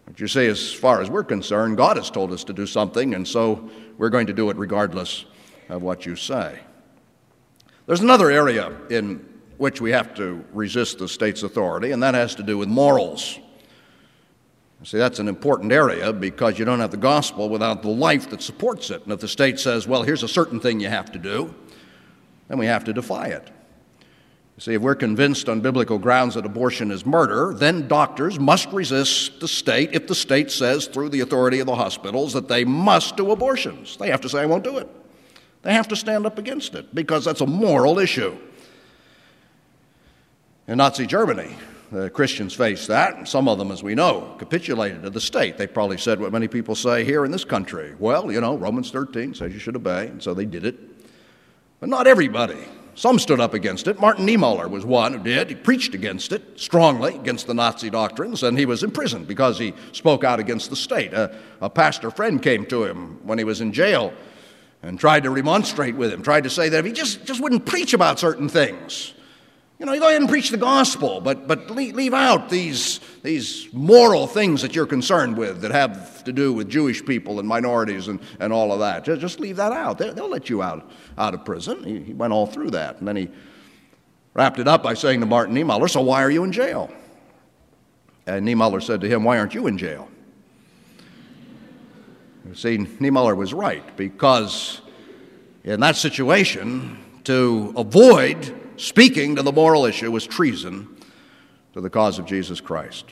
[0.07, 3.15] But you see, as far as we're concerned, God has told us to do something,
[3.15, 5.27] and so we're going to do it regardless
[5.73, 6.59] of what you say.
[7.87, 12.35] There's another area in which we have to resist the state's authority, and that has
[12.37, 13.39] to do with morals.
[14.85, 18.43] See, that's an important area because you don't have the gospel without the life that
[18.43, 19.03] supports it.
[19.05, 21.55] And if the state says, well, here's a certain thing you have to do,
[22.49, 23.49] then we have to defy it.
[24.57, 28.69] You see, if we're convinced on biblical grounds that abortion is murder, then doctors must
[28.73, 32.65] resist the state if the state says, through the authority of the hospitals, that they
[32.65, 33.97] must do abortions.
[33.97, 34.89] They have to say, I won't do it.
[35.63, 38.37] They have to stand up against it because that's a moral issue.
[40.67, 41.57] In Nazi Germany,
[41.93, 45.59] the Christians faced that, and some of them, as we know, capitulated to the state.
[45.59, 47.95] They probably said what many people say here in this country.
[47.99, 50.79] Well, you know, Romans 13 says you should obey, and so they did it.
[51.81, 52.59] But not everybody.
[52.95, 54.01] Some stood up against it.
[54.01, 55.49] Martin Niemöller was one who did.
[55.49, 59.75] He preached against it strongly, against the Nazi doctrines, and he was imprisoned because he
[59.93, 61.13] spoke out against the state.
[61.13, 64.13] A, a pastor friend came to him when he was in jail
[64.83, 67.65] and tried to remonstrate with him, tried to say that if he just, just wouldn't
[67.67, 69.15] preach about certain things,
[69.79, 73.69] you know, you go ahead and preach the gospel, but, but leave, out these, these
[73.73, 78.07] moral things that you're concerned with that have to do with Jewish people and minorities
[78.07, 79.05] and, and all of that.
[79.05, 79.99] Just, just leave that out.
[79.99, 81.83] They, will let you out, out of prison.
[81.83, 82.99] He, he, went all through that.
[83.01, 83.29] And then he
[84.35, 86.89] wrapped it up by saying to Martin Niemöller, So why are you in jail?
[88.25, 90.09] And Niemöller said to him, Why aren't you in jail?
[92.47, 94.81] You see, Niemöller was right because
[95.65, 100.97] in that situation, to avoid speaking to the moral issue was treason
[101.73, 103.07] to the cause of Jesus Christ.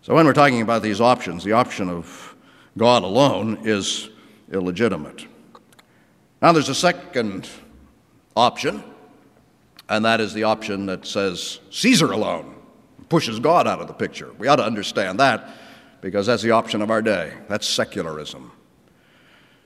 [0.00, 2.34] So when we're talking about these options, the option of
[2.76, 4.08] God alone is
[4.50, 5.26] illegitimate.
[6.40, 7.48] Now there's a second
[8.34, 8.82] option,
[9.88, 12.54] and that is the option that says Caesar alone
[13.08, 14.32] pushes God out of the picture.
[14.38, 15.50] We ought to understand that
[16.02, 17.32] because that's the option of our day.
[17.48, 18.52] That's secularism.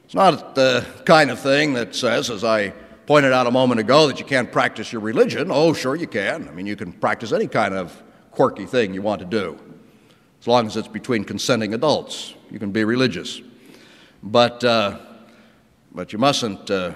[0.04, 2.70] It's not the kind of thing that says, as I
[3.06, 5.48] pointed out a moment ago that you can't practice your religion.
[5.50, 6.46] Oh, sure you can.
[6.48, 9.58] I mean, you can practice any kind of quirky thing you want to do,
[10.40, 12.34] as long as it's between consenting adults.
[12.50, 13.40] You can be religious,
[14.22, 14.98] but uh,
[15.92, 16.92] but you mustn't uh,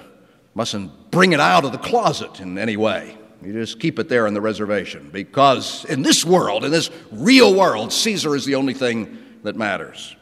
[0.55, 3.17] mustn't bring it out of the closet in any way.
[3.43, 7.55] You just keep it there in the reservation because in this world, in this real
[7.55, 10.17] world, Caesar is the only thing that matters.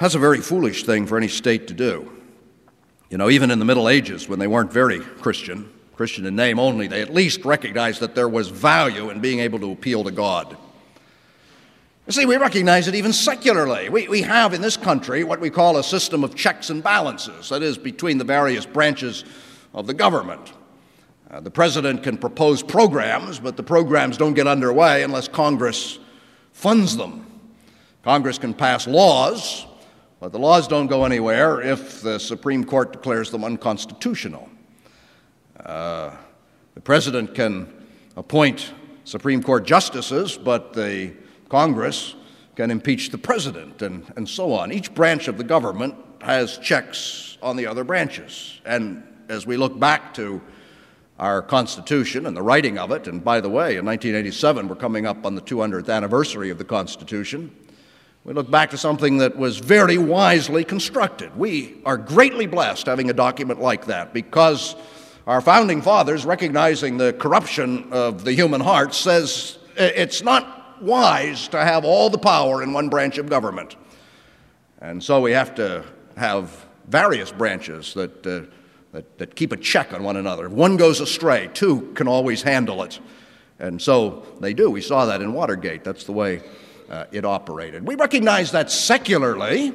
[0.00, 2.10] That's a very foolish thing for any state to do.
[3.10, 6.58] You know, even in the Middle Ages, when they weren't very Christian, Christian in name
[6.58, 10.10] only, they at least recognized that there was value in being able to appeal to
[10.10, 10.56] God.
[12.06, 13.88] You see, we recognize it even secularly.
[13.88, 17.48] We, we have in this country what we call a system of checks and balances,
[17.50, 19.24] that is, between the various branches
[19.74, 20.52] of the government.
[21.30, 25.98] Uh, the president can propose programs, but the programs don't get underway unless Congress
[26.58, 27.24] funds them.
[28.02, 29.64] Congress can pass laws,
[30.18, 34.48] but the laws don't go anywhere if the Supreme Court declares them unconstitutional.
[35.64, 36.10] Uh,
[36.74, 37.72] the president can
[38.16, 38.72] appoint
[39.04, 41.12] Supreme Court justices, but the
[41.48, 42.16] Congress
[42.56, 44.72] can impeach the president, and, and so on.
[44.72, 48.60] Each branch of the government has checks on the other branches.
[48.66, 50.42] And as we look back to
[51.18, 55.06] our Constitution and the writing of it, and by the way, in 1987, we're coming
[55.06, 57.50] up on the 200th anniversary of the Constitution.
[58.24, 61.36] We look back to something that was very wisely constructed.
[61.36, 64.76] We are greatly blessed having a document like that because
[65.26, 71.58] our founding fathers, recognizing the corruption of the human heart, says it's not wise to
[71.58, 73.76] have all the power in one branch of government.
[74.80, 75.84] And so we have to
[76.16, 78.42] have various branches that, uh,
[78.98, 80.46] that, that keep a check on one another.
[80.46, 82.98] If one goes astray, two can always handle it.
[83.60, 84.70] And so they do.
[84.70, 85.84] We saw that in Watergate.
[85.84, 86.42] That's the way
[86.90, 87.86] uh, it operated.
[87.86, 89.72] We recognize that secularly.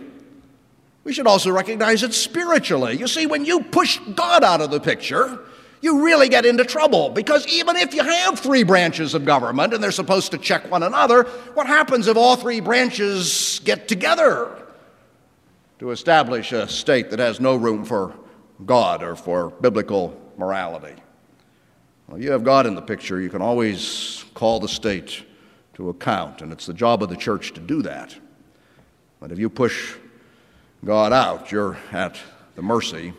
[1.05, 2.97] We should also recognize it spiritually.
[2.97, 5.39] You see, when you push God out of the picture,
[5.79, 9.81] you really get into trouble because even if you have three branches of government and
[9.81, 14.53] they're supposed to check one another, what happens if all three branches get together
[15.79, 18.13] to establish a state that has no room for
[18.65, 20.95] God or for biblical morality?
[22.08, 25.23] Well, you have God in the picture, you can always call the state
[25.76, 28.15] to account, and it's the job of the church to do that.
[29.19, 29.95] But if you push
[30.84, 32.17] God out, you're at
[32.56, 33.13] the mercy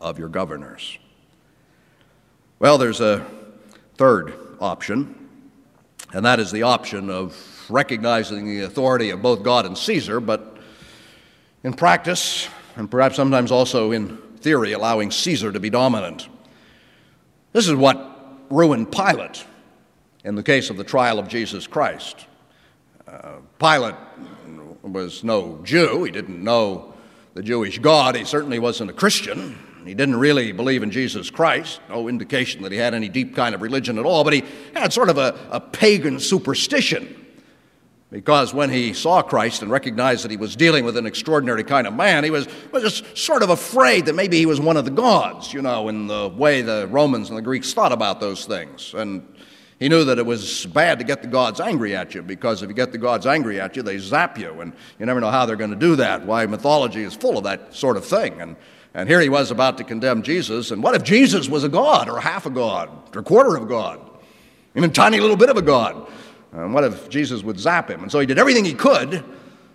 [0.00, 0.98] of your governors.
[2.58, 3.26] Well, there's a
[3.96, 5.28] third option,
[6.12, 7.36] and that is the option of
[7.68, 10.58] recognizing the authority of both God and Caesar, but
[11.64, 16.28] in practice, and perhaps sometimes also in theory allowing Caesar to be dominant.
[17.52, 17.98] This is what
[18.50, 19.44] ruined Pilate
[20.24, 22.26] in the case of the trial of Jesus Christ.
[23.06, 23.94] Uh, Pilate
[24.82, 26.94] was no Jew, he didn't know
[27.34, 29.58] the Jewish God, he certainly wasn't a Christian.
[29.84, 33.54] He didn't really believe in Jesus Christ, no indication that he had any deep kind
[33.54, 37.19] of religion at all, but he had sort of a, a pagan superstition.
[38.10, 41.86] Because when he saw Christ and recognized that he was dealing with an extraordinary kind
[41.86, 44.84] of man, he was, was just sort of afraid that maybe he was one of
[44.84, 48.46] the gods, you know, in the way the Romans and the Greeks thought about those
[48.46, 48.94] things.
[48.94, 49.22] And
[49.78, 52.68] he knew that it was bad to get the gods angry at you because if
[52.68, 55.46] you get the gods angry at you, they zap you, and you never know how
[55.46, 56.26] they're going to do that.
[56.26, 58.40] Why mythology is full of that sort of thing.
[58.40, 58.56] And,
[58.92, 60.72] and here he was about to condemn Jesus.
[60.72, 63.62] And what if Jesus was a god, or half a god, or a quarter of
[63.62, 64.00] a god,
[64.74, 66.10] even a tiny little bit of a god?
[66.52, 68.02] And what if Jesus would zap him?
[68.02, 69.24] And so he did everything he could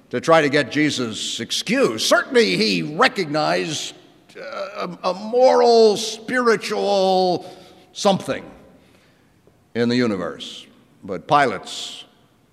[0.09, 2.05] to try to get Jesus excused.
[2.05, 3.95] Certainly, he recognized
[4.37, 7.49] uh, a, a moral, spiritual
[7.93, 8.49] something
[9.73, 10.67] in the universe.
[11.03, 12.03] But Pilate's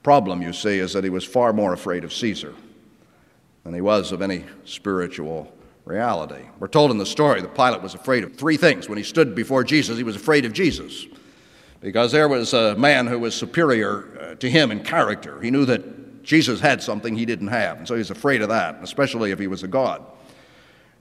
[0.03, 2.55] problem, you see, is that he was far more afraid of Caesar
[3.65, 5.53] than he was of any spiritual
[5.85, 6.45] reality.
[6.59, 8.89] We're told in the story that Pilate was afraid of three things.
[8.89, 11.07] When he stood before Jesus, he was afraid of Jesus
[11.83, 15.41] because there was a man who was superior uh, to him in character.
[15.43, 18.49] He knew that Jesus had something he didn't have, and so he was afraid of
[18.49, 20.05] that, especially if he was a God.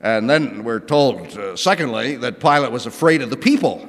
[0.01, 3.87] And then we're told, uh, secondly, that Pilate was afraid of the people.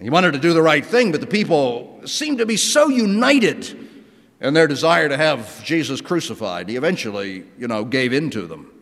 [0.00, 3.88] He wanted to do the right thing, but the people seemed to be so united
[4.40, 6.70] in their desire to have Jesus crucified.
[6.70, 8.72] He eventually, you know, gave in to them.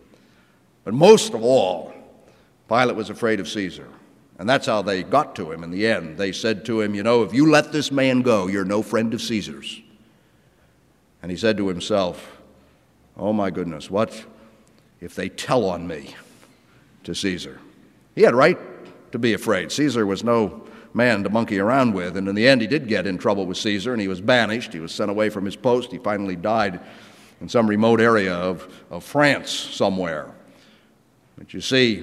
[0.85, 1.93] But most of all,
[2.69, 3.89] Pilate was afraid of Caesar.
[4.45, 6.19] And that's how they got to him in the end.
[6.19, 9.15] They said to him, You know, if you let this man go, you're no friend
[9.15, 9.81] of Caesar's.
[11.23, 12.37] And he said to himself,
[13.17, 14.27] Oh my goodness, what
[15.01, 16.15] if they tell on me
[17.05, 17.59] to Caesar?
[18.15, 18.59] He had right
[19.13, 19.73] to be afraid.
[19.73, 22.15] Caesar was no man to monkey around with.
[22.19, 24.75] And in the end, he did get in trouble with Caesar and he was banished.
[24.75, 25.91] He was sent away from his post.
[25.91, 26.81] He finally died
[27.41, 30.31] in some remote area of, of France somewhere.
[31.39, 31.95] But you see,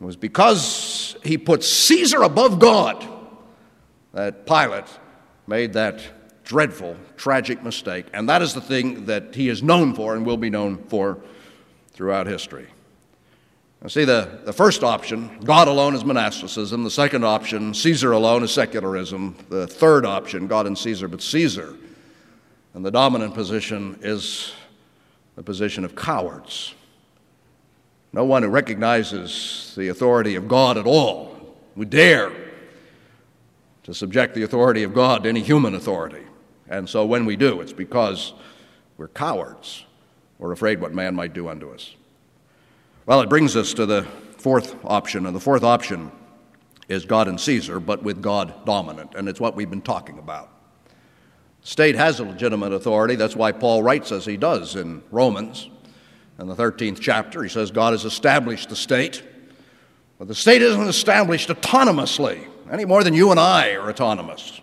[0.00, 3.06] it was because he puts Caesar above God
[4.12, 4.86] that Pilate
[5.46, 6.00] made that
[6.44, 8.06] dreadful, tragic mistake.
[8.12, 11.18] And that is the thing that he is known for and will be known for
[11.92, 12.68] throughout history.
[13.82, 16.82] Now, see, the, the first option, God alone is monasticism.
[16.84, 19.36] The second option, Caesar alone is secularism.
[19.48, 21.76] The third option, God and Caesar, but Caesar.
[22.74, 24.54] And the dominant position is
[25.34, 26.74] the position of cowards.
[28.16, 32.32] No one who recognizes the authority of God at all would dare
[33.82, 36.22] to subject the authority of God to any human authority.
[36.66, 38.32] And so when we do, it's because
[38.96, 39.84] we're cowards.
[40.38, 41.94] We're afraid what man might do unto us.
[43.04, 44.04] Well, it brings us to the
[44.38, 46.10] fourth option, and the fourth option
[46.88, 50.48] is God and Caesar, but with God dominant, and it's what we've been talking about.
[51.60, 53.14] State has a legitimate authority.
[53.14, 55.68] That's why Paul writes as he does in Romans
[56.38, 57.42] in the 13th chapter.
[57.42, 59.22] He says God has established the state,
[60.18, 64.60] but the state isn't established autonomously any more than you and I are autonomous.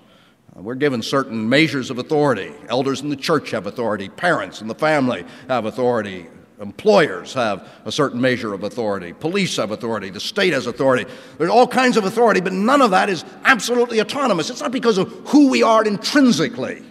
[0.55, 2.53] Uh, we're given certain measures of authority.
[2.67, 6.27] Elders in the church have authority, parents in the family have authority,
[6.59, 11.09] employers have a certain measure of authority, police have authority, the state has authority.
[11.37, 14.49] There's all kinds of authority, but none of that is absolutely autonomous.
[14.49, 16.83] It's not because of who we are intrinsically,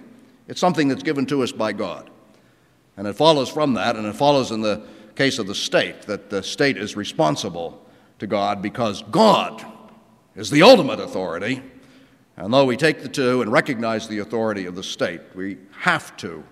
[0.49, 2.11] it's something that's given to us by God.
[2.97, 4.83] And it follows from that, and it follows in the
[5.15, 7.85] case of the state, that the state is responsible
[8.19, 9.65] to God because God
[10.35, 11.63] is the ultimate authority.
[12.37, 16.17] And though we take the two and recognize the authority of the state, we have
[16.19, 16.45] to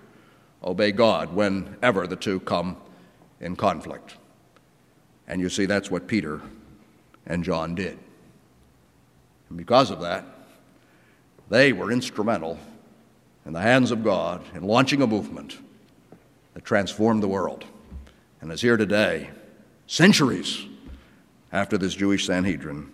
[0.63, 2.77] obey God whenever the two come
[3.39, 4.17] in conflict.
[5.27, 6.41] And you see, that's what Peter
[7.25, 7.97] and John did.
[9.49, 10.25] And because of that,
[11.49, 12.59] they were instrumental
[13.45, 15.57] in the hands of God in launching a movement
[16.53, 17.65] that transformed the world
[18.41, 19.29] and is here today,
[19.87, 20.65] centuries
[21.51, 22.91] after this Jewish Sanhedrin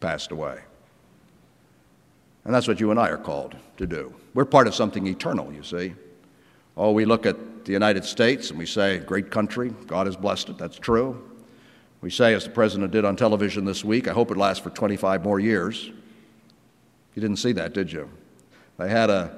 [0.00, 0.60] passed away.
[2.44, 4.14] And that's what you and I are called to do.
[4.34, 5.94] We're part of something eternal, you see.
[6.76, 10.50] Oh, we look at the United States and we say, great country, God has blessed
[10.50, 10.58] it.
[10.58, 11.22] That's true.
[12.02, 14.70] We say, as the president did on television this week, I hope it lasts for
[14.70, 15.90] 25 more years.
[17.14, 18.08] You didn't see that, did you?
[18.78, 19.34] They had a,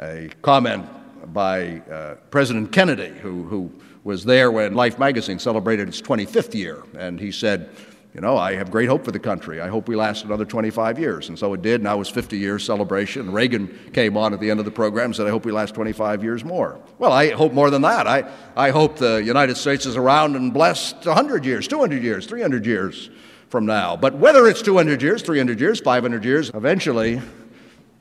[0.00, 0.86] a comment
[1.26, 3.72] by uh, President Kennedy, who, who
[4.04, 6.82] was there when Life magazine celebrated its 25th year.
[6.96, 7.70] And he said,
[8.14, 9.60] you know, I have great hope for the country.
[9.60, 11.28] I hope we last another 25 years.
[11.28, 11.82] And so it did.
[11.82, 13.30] Now it was 50 years celebration.
[13.30, 15.74] Reagan came on at the end of the program and said, I hope we last
[15.74, 16.80] 25 years more.
[16.98, 18.06] Well, I hope more than that.
[18.06, 22.64] I, I hope the United States is around and blessed 100 years, 200 years, 300
[22.64, 23.10] years
[23.50, 23.94] from now.
[23.94, 27.20] But whether it's 200 years, 300 years, 500 years, eventually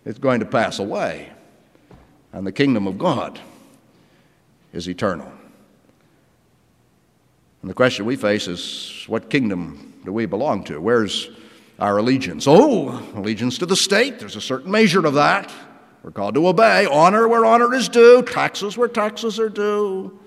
[0.06, 1.32] it's going to pass away.
[2.34, 3.40] And the kingdom of God
[4.74, 5.32] is eternal.
[7.62, 10.80] And the question we face is what kingdom do we belong to?
[10.80, 11.30] Where's
[11.80, 12.46] our allegiance?
[12.48, 14.20] Oh, allegiance to the state.
[14.20, 15.52] There's a certain measure of that.
[16.04, 20.18] We're called to obey, honor where honor is due, taxes where taxes are due,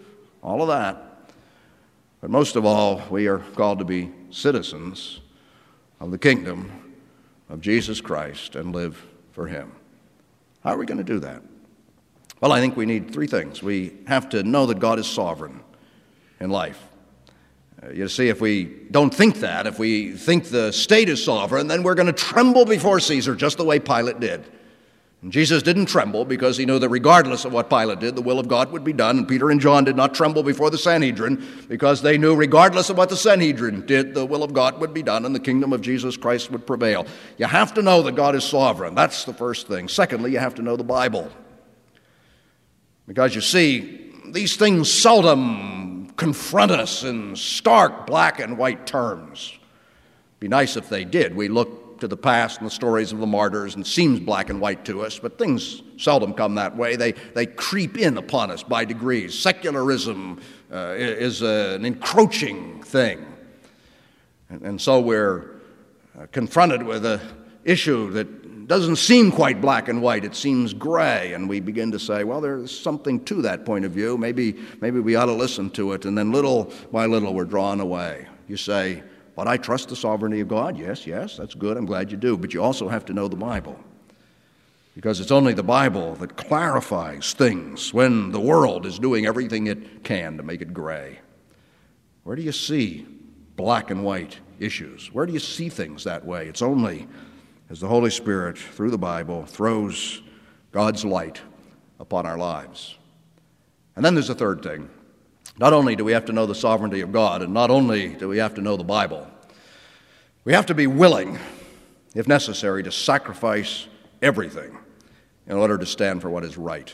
[0.42, 1.32] all of that.
[2.20, 5.20] But most of all, we are called to be citizens
[5.98, 6.94] of the kingdom
[7.48, 9.72] of Jesus Christ and live for Him.
[10.62, 11.42] How are we going to do that?
[12.40, 13.62] Well, I think we need three things.
[13.62, 15.60] We have to know that God is sovereign
[16.40, 16.82] in life.
[17.82, 21.68] Uh, you see, if we don't think that, if we think the state is sovereign,
[21.68, 24.44] then we're going to tremble before Caesar just the way Pilate did.
[25.22, 28.38] And Jesus didn't tremble because he knew that regardless of what Pilate did, the will
[28.38, 29.18] of God would be done.
[29.18, 32.96] And Peter and John did not tremble before the Sanhedrin because they knew regardless of
[32.96, 35.82] what the Sanhedrin did, the will of God would be done and the kingdom of
[35.82, 37.06] Jesus Christ would prevail.
[37.36, 38.94] You have to know that God is sovereign.
[38.94, 39.88] That's the first thing.
[39.88, 41.30] Secondly, you have to know the Bible.
[43.10, 49.52] Because you see, these things seldom confront us in stark black and white terms.
[50.38, 51.34] Be nice if they did.
[51.34, 54.48] We look to the past and the stories of the martyrs and it seems black
[54.48, 56.94] and white to us, but things seldom come that way.
[56.94, 59.36] They, they creep in upon us by degrees.
[59.36, 60.40] Secularism
[60.72, 63.26] uh, is an encroaching thing.
[64.50, 65.56] And, and so we're
[66.16, 67.20] uh, confronted with an
[67.64, 68.39] issue that
[68.70, 72.40] doesn't seem quite black and white, it seems gray, and we begin to say, well,
[72.40, 74.16] there's something to that point of view.
[74.16, 76.04] Maybe, maybe we ought to listen to it.
[76.04, 78.28] And then little by little, we're drawn away.
[78.46, 79.02] You say,
[79.34, 80.78] but I trust the sovereignty of God.
[80.78, 81.76] Yes, yes, that's good.
[81.76, 82.36] I'm glad you do.
[82.36, 83.76] But you also have to know the Bible.
[84.94, 90.04] Because it's only the Bible that clarifies things when the world is doing everything it
[90.04, 91.18] can to make it gray.
[92.22, 93.04] Where do you see
[93.56, 95.12] black and white issues?
[95.12, 96.46] Where do you see things that way?
[96.46, 97.08] It's only
[97.70, 100.22] as the Holy Spirit, through the Bible, throws
[100.72, 101.40] God's light
[102.00, 102.98] upon our lives.
[103.94, 104.90] And then there's a third thing.
[105.56, 108.28] Not only do we have to know the sovereignty of God, and not only do
[108.28, 109.30] we have to know the Bible,
[110.44, 111.38] we have to be willing,
[112.14, 113.86] if necessary, to sacrifice
[114.20, 114.76] everything
[115.46, 116.92] in order to stand for what is right.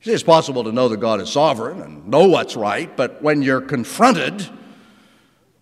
[0.00, 3.22] You see, it's possible to know that God is sovereign and know what's right, but
[3.22, 4.48] when you're confronted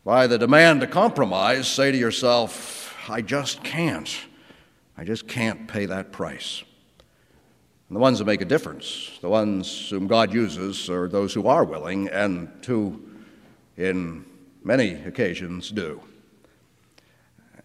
[0.05, 4.09] by the demand to compromise, say to yourself, I just can't.
[4.97, 6.63] I just can't pay that price.
[7.89, 11.49] And the ones that make a difference, the ones whom God uses, are those who
[11.49, 13.03] are willing and who,
[13.77, 14.25] in
[14.63, 16.01] many occasions, do.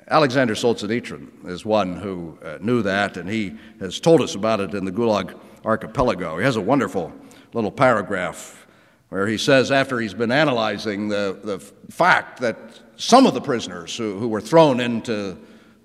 [0.07, 4.73] Alexander Solzhenitsyn is one who uh, knew that, and he has told us about it
[4.73, 6.37] in the Gulag Archipelago.
[6.37, 7.11] He has a wonderful
[7.53, 8.64] little paragraph
[9.09, 11.59] where he says, after he's been analyzing the, the
[11.91, 12.57] fact that
[12.97, 15.37] some of the prisoners who, who were thrown into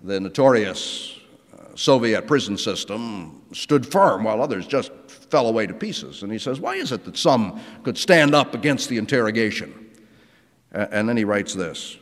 [0.03, 1.19] the notorious
[1.53, 6.23] uh, Soviet prison system stood firm while others just fell away to pieces.
[6.23, 9.91] And he says, Why is it that some could stand up against the interrogation?
[10.73, 11.97] And then he writes this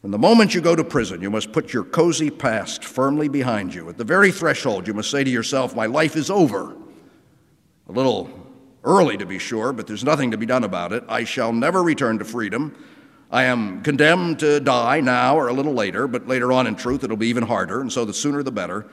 [0.00, 3.74] From the moment you go to prison, you must put your cozy past firmly behind
[3.74, 3.88] you.
[3.88, 6.76] At the very threshold, you must say to yourself, My life is over.
[7.88, 8.41] A little
[8.84, 11.04] early, to be sure, but there's nothing to be done about it.
[11.08, 12.76] I shall never return to freedom.
[13.30, 17.02] I am condemned to die now or a little later, but later on, in truth,
[17.02, 18.90] it'll be even harder, and so the sooner the better.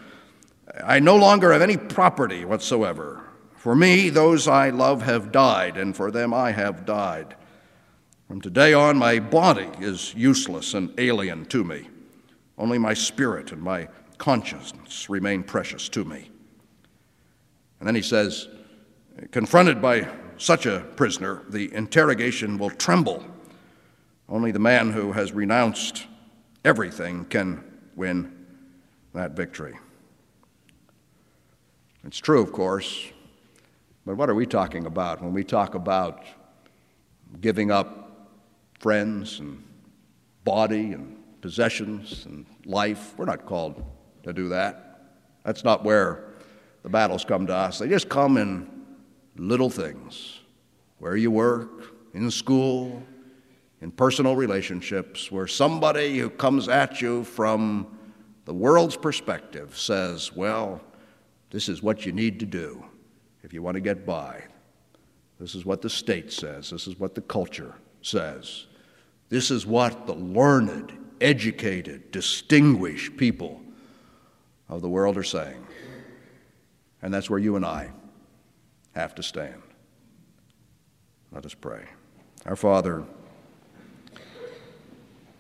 [0.84, 3.24] I no longer have any property whatsoever.
[3.56, 7.36] For me, those I love have died, and for them I have died.
[8.28, 11.90] From today on, my body is useless and alien to me.
[12.58, 13.88] Only my spirit and my
[14.18, 16.30] conscience remain precious to me.
[17.80, 18.48] And then he says,
[19.32, 20.08] confronted by
[20.38, 23.24] such a prisoner, the interrogation will tremble
[24.30, 26.06] only the man who has renounced
[26.64, 27.64] everything can
[27.96, 28.46] win
[29.14, 29.78] that victory.
[32.06, 33.08] It's true, of course,
[34.06, 36.24] but what are we talking about when we talk about
[37.42, 38.30] giving up
[38.80, 39.64] friends and
[40.46, 43.14] body and possessions and life?
[43.18, 43.84] We're not called
[44.24, 45.16] to do that.
[45.44, 46.36] That's not where
[46.84, 47.80] the battles come to us.
[47.80, 48.79] They just come in
[49.40, 50.40] little things
[51.00, 53.02] where you work, in school,
[53.82, 57.88] in personal relationships where somebody who comes at you from
[58.46, 60.82] the world's perspective says, Well,
[61.52, 62.84] this is what you need to do
[63.44, 64.44] if you want to get by.
[65.40, 66.70] This is what the state says.
[66.70, 68.66] This is what the culture says.
[69.30, 73.62] This is what the learned educated, distinguished people
[74.68, 75.66] of the world are saying.
[77.02, 77.92] And that's where you and I
[79.00, 79.62] have to stand.
[81.32, 81.86] Let us pray.
[82.46, 83.06] Our Father,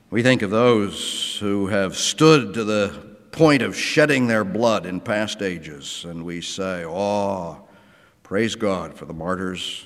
[0.09, 5.01] we think of those who have stood to the point of shedding their blood in
[5.01, 7.67] past ages, and we say, Oh,
[8.23, 9.85] praise God for the martyrs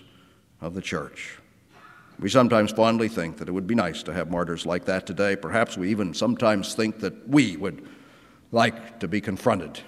[0.61, 1.39] of the church.
[2.19, 5.35] We sometimes fondly think that it would be nice to have martyrs like that today.
[5.35, 7.87] Perhaps we even sometimes think that we would
[8.51, 9.79] like to be confronted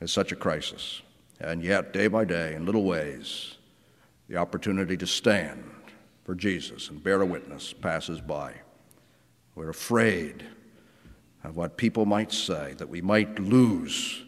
[0.00, 1.00] as such a crisis.
[1.42, 3.56] And yet, day by day, in little ways,
[4.28, 5.68] the opportunity to stand
[6.24, 8.54] for Jesus and bear a witness passes by.
[9.56, 10.44] We're afraid
[11.42, 14.22] of what people might say, that we might lose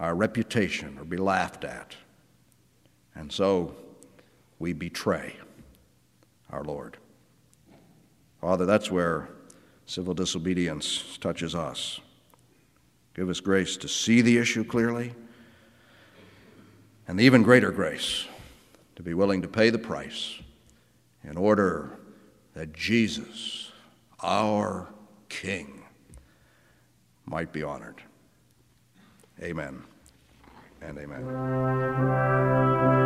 [0.00, 1.94] our reputation or be laughed at.
[3.14, 3.74] And so
[4.58, 5.36] we betray
[6.50, 6.96] our Lord.
[8.40, 9.28] Father, that's where
[9.84, 12.00] civil disobedience touches us.
[13.14, 15.14] Give us grace to see the issue clearly,
[17.08, 18.26] and the even greater grace
[18.94, 20.38] to be willing to pay the price
[21.24, 21.98] in order
[22.54, 23.72] that Jesus,
[24.22, 24.88] our
[25.28, 25.82] King,
[27.26, 28.02] might be honored.
[29.42, 29.82] Amen
[30.82, 32.97] and amen.